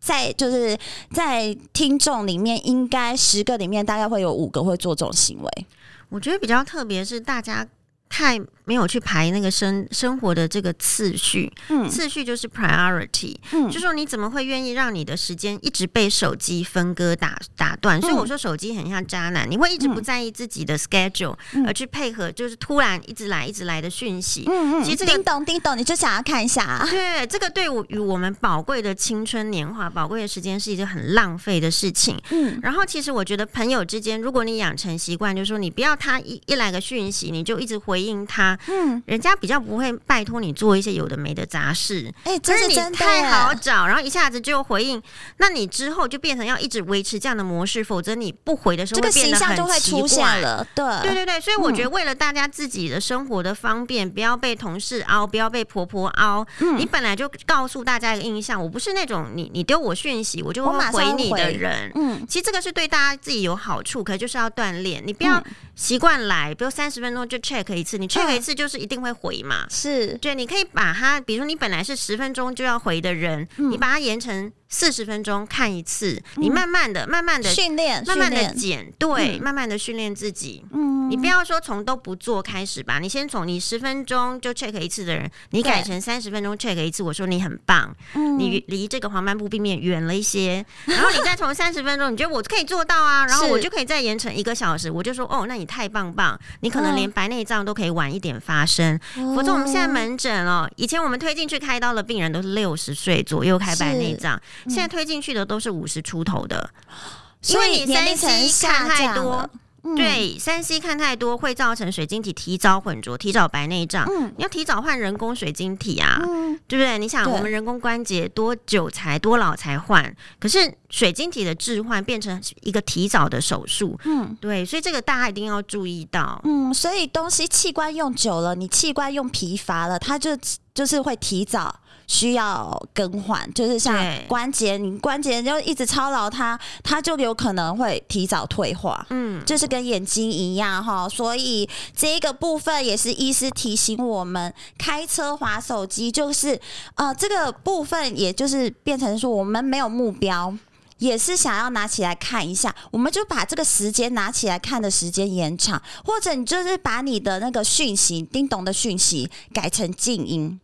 [0.00, 0.76] 在就是
[1.12, 5.66] 在听众里面，应该十个里面大概会有五个会做这种行为。
[6.08, 7.64] 我觉得比较特别是大家
[8.08, 8.40] 太。
[8.68, 18.00] 没有去排那个生生活的这个次序，嗯，次序就是 priority，嗯，就说你怎么会愿意让你的时间一直被手机分割打打断？
[18.00, 38.58] 嗯、所以我说手机很像渣男，你会一直不在意自己的 schedule，嗯、而去配合就是突然一直来一直来的讯息，嗯嗯，其实这个叮咚叮咚，你就想要看一下，啊，对，这个对我与我们宝贵的青春年华、宝贵的时间是一件很浪费的事情，嗯，然后其实我觉得朋友之间，如果你养成习惯，就是说你不要他一一来个讯息，你就一直回应他。
[38.68, 45.02] 嗯，人家比较不会拜托你做一些有的没的杂事，哎、欸，这是真的，你太好找，然后一下子就回应，
[45.38, 50.66] 那你之后就变成要一直维持这样的模式，否则你不回的时候会变得很奇怪，这个形象就会出现了。
[50.74, 61.90] 对，对对对，所以我觉得为了大家自己的生活的方便，嗯、不要被同事凹，不要被婆婆凹，嗯、你本来就告诉大家一个印象，我不是那种你你丢我讯息我就会回你的人。
[61.94, 65.42] 嗯，其实这个是对大家自己有好处，可是就是要锻炼，你不要
[65.76, 68.56] 习惯来，比如三十分钟就 check 一次，你 check 一次。
[68.56, 74.50] 就是一定会回嘛，是对，你可以把它，比如说你本来是十分钟就要回的人，嗯、你把它延成。
[74.68, 80.64] 四十分钟看一次，你慢慢的、慢慢的训练，慢慢的减，对，慢慢的训练自己。
[80.72, 87.02] 嗯，你不要说从都不做开始吧，你先从你十分钟就 check 一次的人，你改成三十分钟 check 一次。
[87.02, 87.94] 我说你很棒，
[88.38, 90.64] 你离这个黄斑部病变远了一些。
[90.86, 93.24] 然后你再从 三十分钟，你觉得我可以做到啊？
[93.26, 94.90] 然后我就可以再延成一个小时。
[94.90, 98.98] 我就说哦，那你太棒棒，你可能连白内障都可以晚一点发生。
[99.14, 104.40] 否则我们现在门诊哦，以前我们推进去开刀的病人都是六十岁左右开白内障。
[104.64, 106.70] 现在推进去的都是五十出头的，
[107.48, 109.48] 因为你三 C 看太多，
[109.96, 114.04] 对，三 C 看太多会造成水晶体提早混浊，提早白内障。
[114.10, 116.98] 嗯，你要提早换人工水晶体啊，嗯、对不对？
[116.98, 120.12] 你想我们人工关节多久才多老才换？
[120.40, 126.40] 可是水晶体的置换变成一个提早的手术，嗯，对，所以这个大家一定要注意到。
[126.42, 130.36] 嗯，所以东西器官用久了，你器官用疲乏了，它就
[130.76, 131.74] 就是会提早。
[132.08, 133.96] 需要更换，就是像
[134.28, 139.04] 关节，对你关节就一直操劳它，它就有可能会提早退化。
[139.10, 146.60] 嗯，就是跟眼睛一样哈，所以这一个部分也是医师提醒我们，开车滑手机就是
[146.94, 150.54] 呃这个部分，也就是变成说我们没有目标，
[150.98, 160.60] 也是想要拿起来看一下，我们就把这个时间拿起来看的时间延长，或者你就是把你的那个讯息叮咚的讯息改成静音。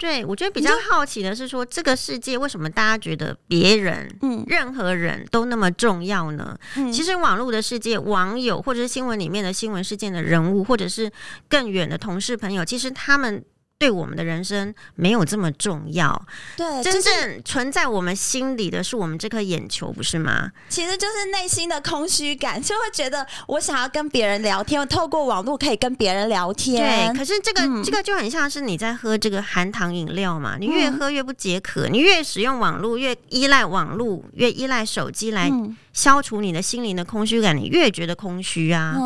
[0.00, 6.58] 对，我觉得比较好奇的是说，这个世界为什么大家觉得别人、嗯，任何人都那么重要呢？
[6.76, 11.12] 嗯，其实网络的世界，网友或者是新闻里面的新闻事件的人物，或者是
[11.50, 13.44] 更远的同事朋友，其实他们。
[13.80, 16.22] 对我们的人生没有这么重要，
[16.54, 20.52] 对，真正存在我们心里的是我们这颗眼球，不是吗？
[20.68, 27.10] 其实就是内心的空虚感，就会觉得我想要跟别人聊天，透过网络可以跟别人聊天。
[27.10, 35.48] 对，可是这个、嗯、这个就很像是你在喝这个含糖饮料嘛，你越喝越不解渴，嗯、你越使用网络越依赖网络，越依赖手机来。
[35.48, 38.96] 嗯消除你的心灵的空虚感，你越觉得空虚啊。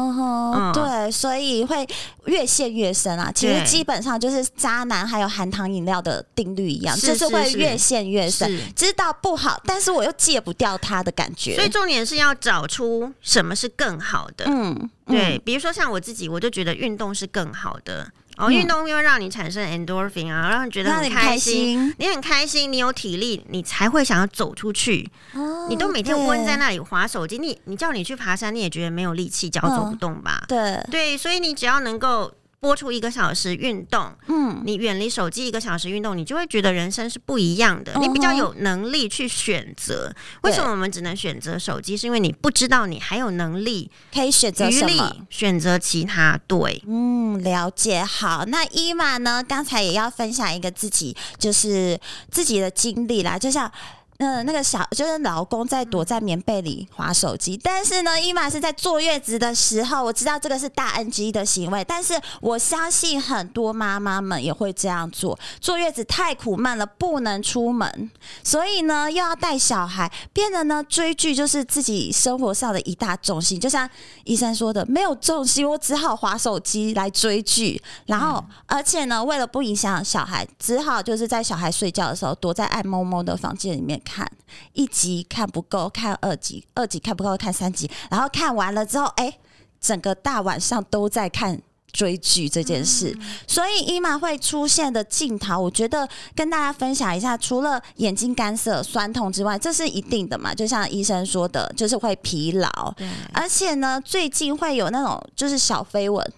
[0.73, 1.87] 对，所以会
[2.27, 3.33] 越陷越深啊。
[3.35, 8.59] 其实基本上就是渣男还有含糖饮料的定律一样，就是会越陷越深。
[8.77, 11.55] 知道不好，但是我又戒不掉它的感觉。
[11.55, 14.45] 所以重点是要找出什么是更好的。
[14.47, 18.11] 嗯，对，比如说像我自己，我就觉得运动是更好的。
[18.37, 25.09] 哦，运动又让你产生 endorphin 啊，让你觉得很开心，你很开心，你有体力，你才会想要走出去。
[25.35, 30.45] 哦，你都每天窝在那里划手机，你你叫你去爬山，你也觉得没有力气，脚走不动吧？
[30.49, 32.33] 对对，所以你只要能够。
[32.65, 37.93] 播出一个小时运动，嗯，你远离手机一个小时运动，你就会觉得人生是不一样的。
[38.01, 40.11] 你比较有能力去选择。
[40.45, 41.95] 为什么我们只能选择手机？
[41.95, 46.41] 是因为你不知道你还有能力可以选择什么，选择其他。
[46.47, 48.03] 对，嗯，了解。
[48.03, 49.45] 好，那伊玛呢？
[49.47, 52.01] 刚才也要分享一个自己就是
[52.31, 53.71] 自己的经历啦，就像。
[54.19, 65.37] 嗯，那个小就是老公在躲在棉被里划手机，但是呢，伊玛是在坐月子的时候，我知道这个是大 NG 的行为，但是我相信很多妈妈们也会这样做。
[65.61, 68.09] 坐月子太苦闷了，不能出门，
[68.45, 73.59] 所以呢又要带小孩，变得呢追剧就是自己生活上的一大重心。
[73.59, 73.89] 就像
[74.23, 84.01] 医生说的，没有重心，我只好划手机来追剧，然后而且呢，为了不影响小孩，只好就是在小孩睡觉的时候，躲在爱摸摸的房间里面。
[84.05, 84.31] 看
[84.73, 89.39] 一集看不够，看二集，二集看不够，看三集，然后看完了之后，哎，
[89.81, 91.61] 整个大晚上都在看
[91.93, 93.17] 追剧这件事。
[93.19, 100.55] 嗯、所以伊玛会出现的镜头，我觉得跟大家分享一下，除了眼睛干涩、酸痛之外，这是一定的嘛？
[100.55, 106.33] 就像医生说的，就是会疲劳，对而且呢，最近会有那种就是小飞蚊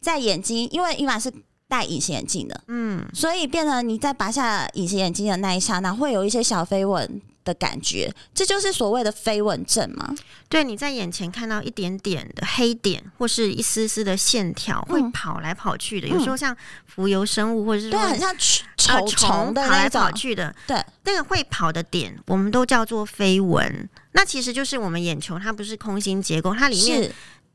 [0.00, 1.32] 在眼睛，因为伊玛是。
[1.74, 10.14] 戴隐形眼镜的，嗯，所以变成你在拔下隐形眼镜的那一刹那，会有一些小飞蚊的感觉，这就是所谓的飞蚊症吗？
[10.48, 16.06] 对，你在眼前看到一点点的黑点，或是一丝丝的线条，会跑来跑去的。
[16.06, 16.56] 嗯、有时候像
[16.86, 18.32] 浮游生物，或者是说对，很像
[18.76, 20.54] 虫虫的跑来跑去的。
[20.68, 23.88] 对，那个会跑的点，我们都叫做飞蚊。
[24.12, 27.10] 那其实就是我们眼球，它不是空心结构，它里面。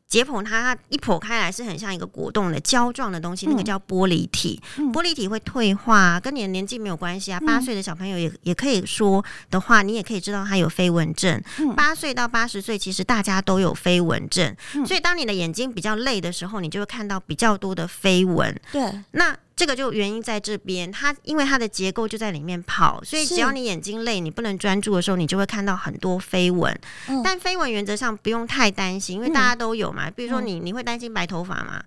[0.09, 4.59] 解剖它，它一剖开来是很像一个果冻的胶状的东西，那个叫玻璃体。
[4.77, 7.39] 嗯、玻璃体会退化，跟你的年纪没有关系啊。
[7.39, 11.39] 八岁的小朋友也也可以说的话，你也可以知道他有飞蚊症。
[11.75, 14.55] 八岁到八十岁，其实大家都有飞蚊症。
[14.85, 18.59] 所以当你的眼睛比较累的时候，你就会看到比较多的飞蚊。
[18.71, 19.37] 对，那。
[19.59, 26.73] 这个就原因在这边，它因为它的结构就在里面跑，所以只要你眼睛累，你不能专注的时候，你就会看到很多飞蚊。
[27.09, 30.09] 嗯、但飞蚊原则上不用太担心，因为大家都有嘛。
[30.09, 31.83] 比如说你，你会担心白头发吗？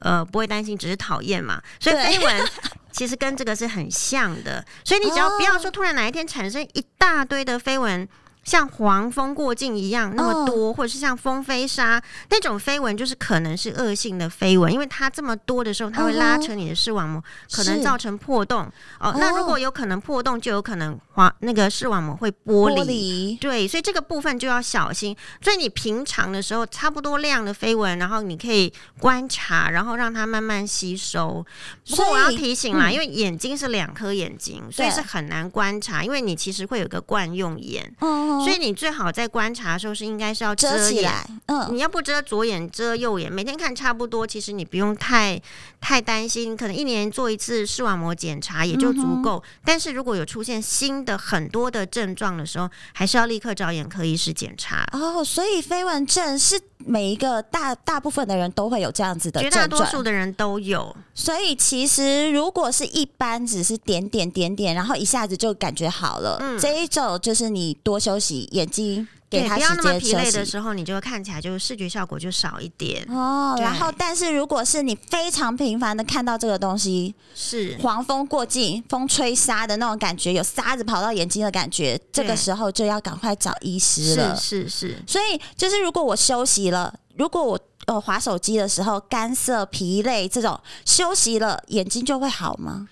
[0.00, 1.62] 呃，不会担心，只是讨厌嘛。
[1.78, 2.44] 所以飞蚊
[2.90, 8.08] 其实跟这个是很像的，所以你只要不要说突然哪一天产生一大堆的飞蚊。
[8.44, 18.70] 像黄蜂过境一样那么多，或者是像风飞沙那种飞蚊，就是可能是恶性的飞蚊，因为它这么多的时候，它会拉扯你的视网膜，可能造成破洞。
[18.98, 23.36] 哦，那如果有可能破洞，就有可能黄那个视网膜会剥离。
[23.40, 25.16] 对，所以这个部分就要小心。
[25.40, 31.44] 所以你平常的时候，差不多量的飞蚊，然后你可以观察，然后让它慢慢吸收。
[31.88, 37.94] 不过我要提醒啦，因为眼睛是两颗眼睛，所以是很难观察，因为你其实会有个惯用眼。
[38.40, 45.40] 所以你最好在观察的时候是应该是要遮，遮起来，嗯，你要不遮左眼遮右眼，每天看差不多，其实你不用太
[45.80, 49.42] 太担心，可能一年做一次视网膜检查也就足够。
[49.44, 54.86] 嗯、但是如果有出现新的很多的症状的时候，还是要立刻找眼科医师检查。
[54.92, 60.94] 哦，所以飞蚊症是每一个大大部分的人都会有这样子的，绝大多数的人都有。
[61.14, 68.21] 所以其实如果是一般只是点点点点，然后一下子就感觉好了，嗯，这一种就是你多休息，
[68.52, 69.56] 眼睛给他。
[69.56, 73.56] 不要那么疲累的时候，你就会看起来就视觉效果就少一点哦。
[73.58, 84.36] 然后，但是如果是你非常频繁的看到这个东西，是黄风过境、风吹沙的那种感觉，有沙子跑到眼睛的感觉，这个时候就要赶快找医师了。
[84.36, 85.02] 是是是。
[85.06, 92.88] 所以就是如果我休息了，如果我呃滑手机的时候干涩、疲累这种休息了，眼睛就会好吗？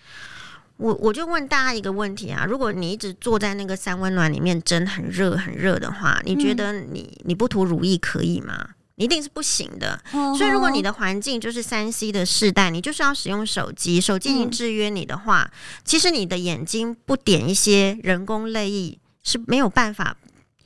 [0.80, 8.70] 我我就问大家一个问题啊，如果你一直坐在那个三温暖里面蒸很热很热的话，你觉得你你不涂乳液可以吗？
[8.96, 9.98] 一定是不行的。
[10.10, 20.16] 所以如果你的环境就是三 C 的世代，你就是要使用手机，手机已经制约你的话，嗯、其实你的眼睛不点一些人工泪液是没有办法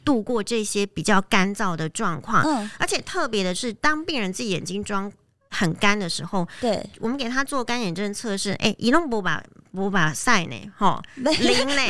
[0.04, 2.42] 度过这些比较干燥的状况。
[2.44, 5.12] 嗯、而且特别的是，当病人自己眼睛装
[5.54, 9.42] 很干的时候，对，我们给他做干眼症测试，哎，一弄不把。
[9.74, 11.34] 波把赛呢，哈，零
[11.66, 11.82] 呢，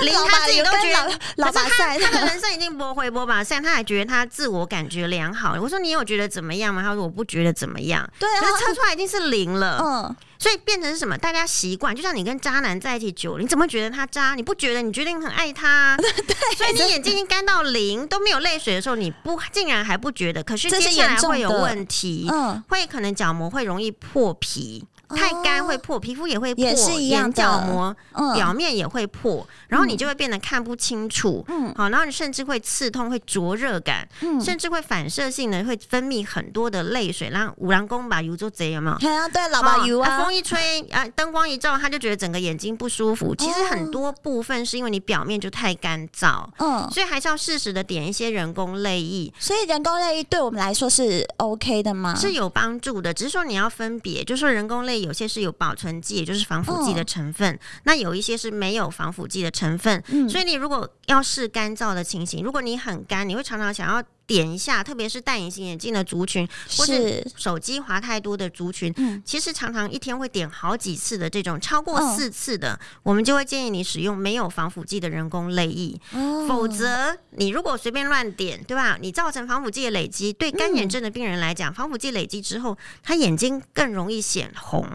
[0.00, 5.56] 零他自己都觉得老把晒，他的人生已经不会波把赛，他还觉得他自我感觉良好。
[5.60, 6.82] 我说你有觉得怎么样吗？
[6.82, 8.04] 他说我不觉得怎么样。
[8.18, 9.78] 对啊，可是测出来已经是零了。
[9.80, 10.16] 嗯。
[10.42, 11.16] 所以变成是什么？
[11.16, 14.34] 大家习惯，就像你跟渣男在一起久了，你怎么觉得他渣？
[14.34, 14.82] 你不觉得？
[14.82, 15.96] 你觉得你很爱他？
[16.02, 16.56] 对。
[16.56, 20.42] 所以你眼睛已经干到零，都没有泪水的时候，你不竟然还不觉得？
[20.42, 24.84] 可是接下来会有问题，嗯，会可能角膜会容易破皮。
[25.14, 27.94] 太干会破，皮肤也会破，也是一样，眼角膜
[28.34, 31.44] 表面也会破，嗯、然后你就会变得看不清楚。
[31.48, 38.98] 嗯，好，然后你甚至会刺痛，会灼热感，嗯，甚至会反射性的会分泌很多的泪水，然后五郎公把油做贼有没有？
[38.98, 43.34] 对啊，对，老把油啊，风一吹啊，灯光一照，他就觉得整个眼睛不舒服。
[43.34, 49.32] 其实很多部分是因为你表面就太干燥，嗯，所以还是要适时的点一些人工泪液。
[49.38, 52.14] 所以人工泪液对我们来说是 OK 的吗？
[52.14, 55.01] 是有帮助的，只是说你要分别，就是说人工泪。
[55.02, 60.02] 有些是有保存剂，也就是防腐剂的成分，哦、那有一些是没有防腐剂的成分。
[60.08, 76.00] 嗯、所以你如果要试干燥的情形，如果你很干，你会常常想要点一下，特别是戴隐形眼镜的族群，或是手机滑太多的族群，是其实常常一天会点好几次的这种，超过四次的，哦、我们就会建议你使用没有防腐剂的人工泪液。
[76.12, 78.98] 哦、否则，你如果随便乱点，对吧？
[79.00, 84.86] 你造成防腐剂的累积，对干眼症的病人来讲，嗯、防腐剂累积之后，他眼睛更容易显红。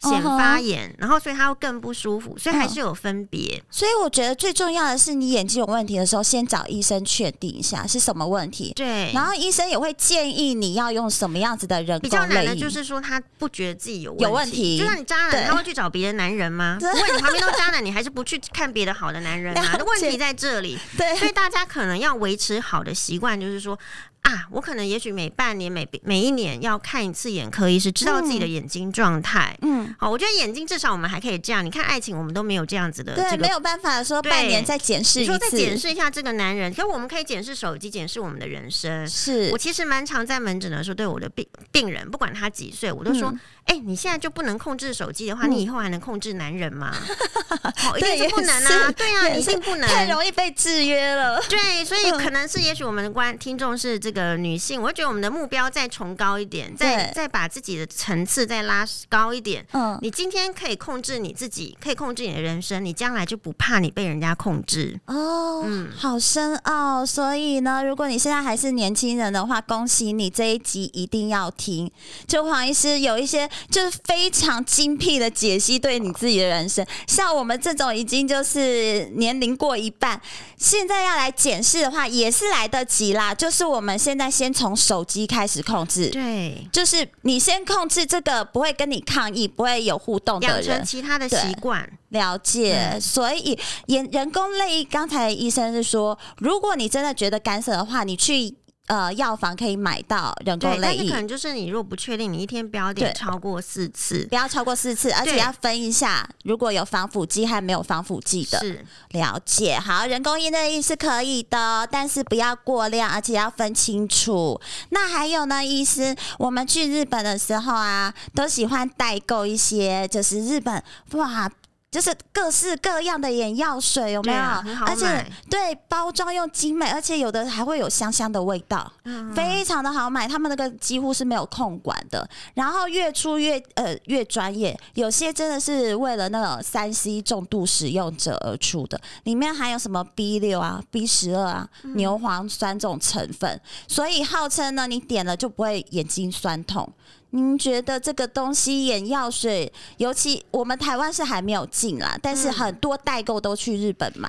[0.00, 0.96] 显发炎，uh huh.
[0.98, 3.40] 然后所以它会更不舒服，所以还是有分别。
[3.40, 3.62] Uh.
[3.70, 8.72] 所以我觉得最重要的是，你眼睛有问题的时候，先找医生确定一下是什么问题。
[8.76, 12.08] 对，然后医生也会建议你要用什么样子的人工。
[12.08, 16.78] 比较难的就是说他不觉得自己有问有问题，就像你渣男，他会去找别的男人吗？
[16.80, 19.62] 如果你旁边都渣男，你还是不去看别的好的男人吗？
[19.76, 20.78] 那问题在这里。
[20.96, 23.76] 对，所以大家可能要维持好的习惯，就是说。
[24.22, 29.56] 啊，我可能也许每半年、每每一年要看一次眼科医师，知道自己的眼睛状态。
[29.62, 31.64] 嗯，好，我觉得眼睛至少我们还可以这样。
[31.64, 36.72] 你看爱情，我们都没有这样子的，对，没有办法说半年再检视一次，说再检视一下这个男人。
[36.72, 39.08] 可是我们可以检视手机，检视我们的人生。
[39.08, 43.30] 是我其实蛮常在门诊的时候，对我的病病人，不管他几岁，我都说。
[43.30, 46.90] 嗯哎、欸，你现在就不能控制手机的话，嗯、你以后还能控制男人吗？
[47.76, 48.90] 好，一定是不能啊！
[48.92, 51.38] 对啊，一定不能，太容易被制约了。
[51.50, 59.66] 对，所以可能是，也许我们的观听众是这个女性，我会觉得我们的目标再崇高一点，再再把自己的层次再拉高一点。
[59.72, 64.98] 嗯，你今天可以控制你自己，可以控制你的人生，你将来就不怕你被人家控制。
[65.04, 67.04] 哦，嗯，好深奥。
[67.04, 71.90] 所以呢，如果你现在还是年轻人的话，恭喜你，这一集一定要听。
[72.26, 73.46] 就黄医师有一些。
[73.70, 76.86] 就是非常精辟的解析，对你自己的人生。
[77.08, 80.20] 像我们这种已经就是年龄过一半，
[80.56, 83.34] 现在要来检视的话，也是来得及啦。
[83.34, 92.92] 就是我们现在先从手机开始控制，对，就是你先控制这个不会跟你抗议、不会有互动的人，其他的习惯了解。
[92.92, 98.54] 嗯、所以人人工泪，刚才医生是说，如果你真的觉得干涉的话，你去。
[98.88, 109.78] 呃，药房可以买到人工泪液，但是可能就是你如果不确定，你一天不要点超过四次，不要超过四次，而且要分一下，如果有防腐剂还没有防腐剂的，是了解。
[109.78, 114.60] 好，人工泪液是可以的，但是不要过量，而且要分清楚。
[114.88, 120.82] 那还有呢，医师，我们去日本的时候啊，都喜欢代购一些，就是日本
[121.12, 121.50] 哇。
[121.90, 124.38] 就是各式各样的眼药水，有没有？
[124.38, 130.28] 啊、而且对包装又精美，而且有的还会有香香的味道，嗯、非常的好买。
[130.28, 146.92] 他们那个几乎是没有控管的，然后越出越呃越专业，有些真的是为了那种三 C 重度使用者而出的，里面含有什么 B 六啊、B 十二啊、牛磺酸这种成分，嗯、所以号称呢，你点了就不会眼睛酸痛。
[147.30, 154.28] 您觉得这个东西眼药水，尤其我们台湾是还没有进啦，但是很多代购都去日本买。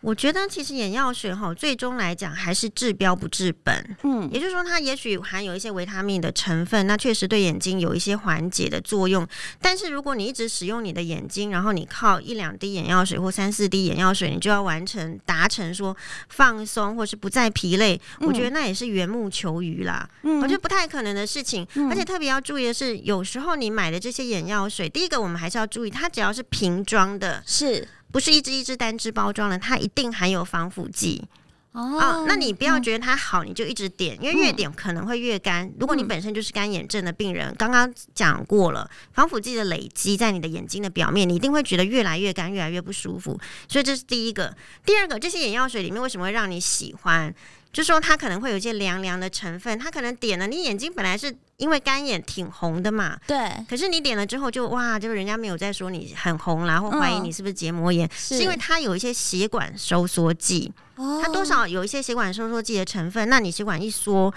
[0.00, 3.96] 我觉得其实眼药水哈，最终来讲还是治标不治本。
[4.02, 9.26] 嗯，也就是说，它也许含有一些维他命的成分，那确实对眼睛有一些缓解的作用。
[9.60, 15.94] 但是如果你一直使用你的眼睛，然后你靠一两滴眼药水或三四滴眼药水，你就要完成达成说
[16.30, 20.08] 放松或是不再疲累，嗯、我觉得那也是缘木求鱼啦。
[20.22, 21.66] 嗯，我觉得不太可能的事情。
[21.74, 27.86] 嗯、而且特别要注意的是，有时候你买的这些眼药水，第一个我们还是要注意，它只要是瓶装的，是。
[28.12, 31.24] 不是一支一支单支包装的，它一定含有防腐剂
[31.72, 32.24] 哦，哦。
[32.26, 35.64] 那你不要觉得它好，你就一直点，因为越点可能会越干。
[35.64, 43.38] 嗯、如果你本身就是干眼症的病人，刚刚讲过了，防腐剂的累积在你的眼睛的表面，你一定会觉得越来越干，越来越不舒服。
[43.68, 44.56] 所以这是第一个。
[44.84, 47.34] 第二个，这些眼药水里面为什么会让你喜欢？
[47.72, 64.32] 就说它可能会有一些凉凉的成分，它可能点了你眼睛本来是因为干眼挺红的嘛，对，可是你点了之后就哇，就是人家没有在说你很红啦，或怀疑你是不是结膜炎，嗯、是，是因为它有一些血管收缩剂，哦、它多少有一些血管收缩剂的成分，那你血管一缩。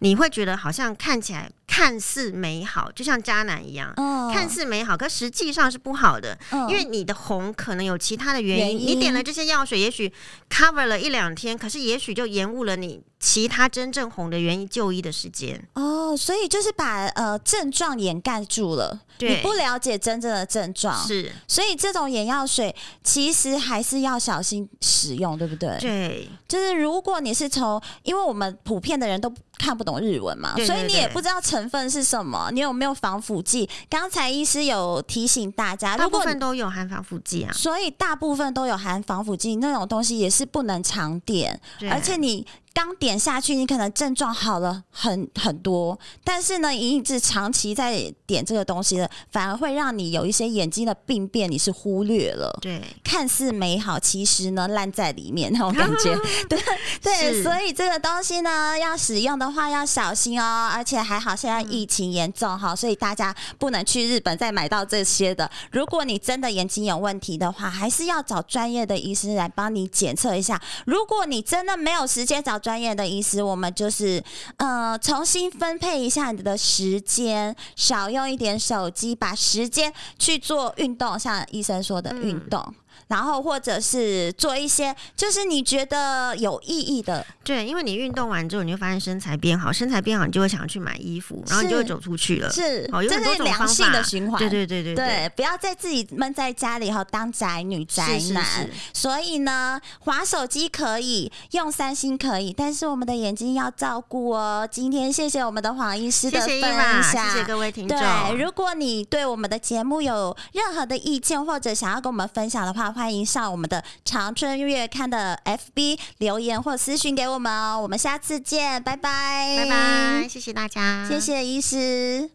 [0.00, 8.64] 你会觉得好像看起来看似美好，就像渣男一样，哦、看似美好，可实际上是不好的，哦、因为你的红可能有其他的原因。
[8.66, 10.12] 原因你点了这些药水，也许
[10.50, 15.62] cover 了一两天，可是也许就延误了你其他真正红的原因就医的时间。
[15.74, 21.32] 哦，所以就是把呃症状掩盖住了，对你不了解真正的症状，是。
[21.48, 25.76] 所以这种眼药水其实还是要小心使用，对不对？
[25.80, 29.32] 对，就是如果你是从，因为我们普遍的人都。
[29.58, 32.50] 看不懂日文嘛，所以你也不知道成分是什么。
[32.52, 33.66] 你有没有防腐剂？
[33.88, 37.50] 刚才医师有提醒大家，大部分都有含防腐剂啊。
[37.54, 41.58] 所以大部分都有含防腐剂，那种东西也是不能常点，
[41.90, 42.46] 而且你。
[42.76, 52.54] 刚点下去，你可能症状好了很很多，但是呢，一直长期在点这个东西的，反而会让你有一些眼睛的病变，你是忽略了。
[52.60, 56.14] 对，看似美好，其实呢烂在里面那种感觉。
[56.50, 56.60] 对
[57.00, 60.70] 对，所以这个东西呢，要使用的话要小心哦。
[60.70, 65.50] 而且还好，现在疫情严重哈，嗯、所以大家不能去日本再买到这些的。
[65.72, 70.60] 如果你真的眼睛有问题的话，还是要找专业的医师来帮你检测一下。
[70.84, 74.20] 如果你真的没有时间找专业的医师，我们就是
[74.56, 82.60] 呃重新分配一下你的时间，少用一点手机，把时间去做运动，像医生说的运动。
[82.66, 82.74] 嗯
[83.08, 98.20] 然后或者是做一些，就是你觉得有意义的，对，因为你运动完之后，你就发现身材变好，身材变好，你就会想要去买衣服，然后你就会走出去了，是，好，有很多种良性的循环，对对对对对，对，不要再自己闷在家里后，当宅女宅男。
[98.20, 104.68] 是是是，所以呢，滑手机可以，用三星可以，但是我们的眼睛要照顾哦。
[104.70, 106.60] 今天谢谢我们的黄医师的分
[107.02, 107.98] 享，谢谢各位听众。
[107.98, 122.30] 对，如果你对我们的节目有任何的意见或者想要跟我们分享的话，欢迎上我们的长春月刊的 FB 留言或私讯给我们哦，我们下次见，拜拜，拜拜，谢谢大家，谢谢医师。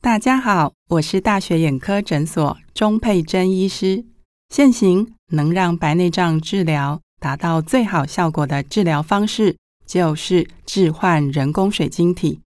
[0.00, 4.04] 大家好，我是大学眼科诊所钟佩珍医师。
[4.48, 12.45] 现行能让白内障治疗达到最好效果的治疗方式，就是置换人工水晶体。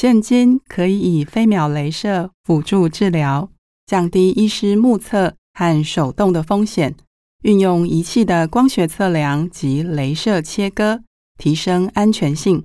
[0.00, 3.50] 现今可以以飞秒镭射辅助治疗，
[3.84, 6.94] 降低医师目测和手动的风险。
[7.42, 11.02] 运用仪器的光学测量及镭射切割，
[11.36, 12.64] 提升安全性，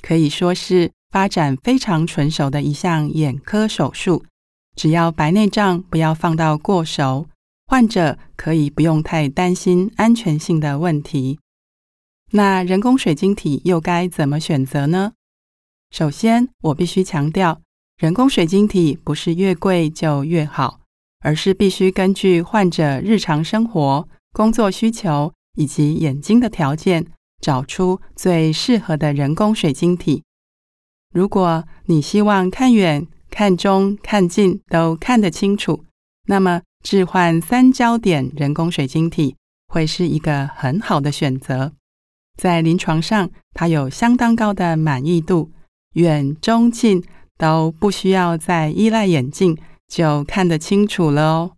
[0.00, 4.24] 可以说是发展非常纯熟的一项眼科手术。
[4.74, 7.28] 只要白内障不要放到过熟，
[7.68, 11.38] 患者可以不用太担心安全性的问题。
[12.32, 15.12] 那人工水晶体又该怎么选择呢？
[15.92, 17.60] 首先，我必须强调，
[17.98, 20.80] 人工水晶体不是越贵就越好，
[21.20, 27.08] 而是必须根据患者日常生活、工作需求以及眼睛的条件，
[27.42, 30.22] 找出最适合的人工水晶体。
[31.12, 35.84] 如果你希望看远、看中、看近都看得清楚，
[36.26, 39.36] 那么置换三焦点人工水晶体
[39.68, 41.74] 会是一个很好的选择。
[42.38, 45.52] 在临床上，它有相当高的满意度。
[45.94, 47.02] 远、中、近
[47.36, 49.56] 都不需要再依赖眼镜
[49.88, 51.50] 就看得清楚了哦。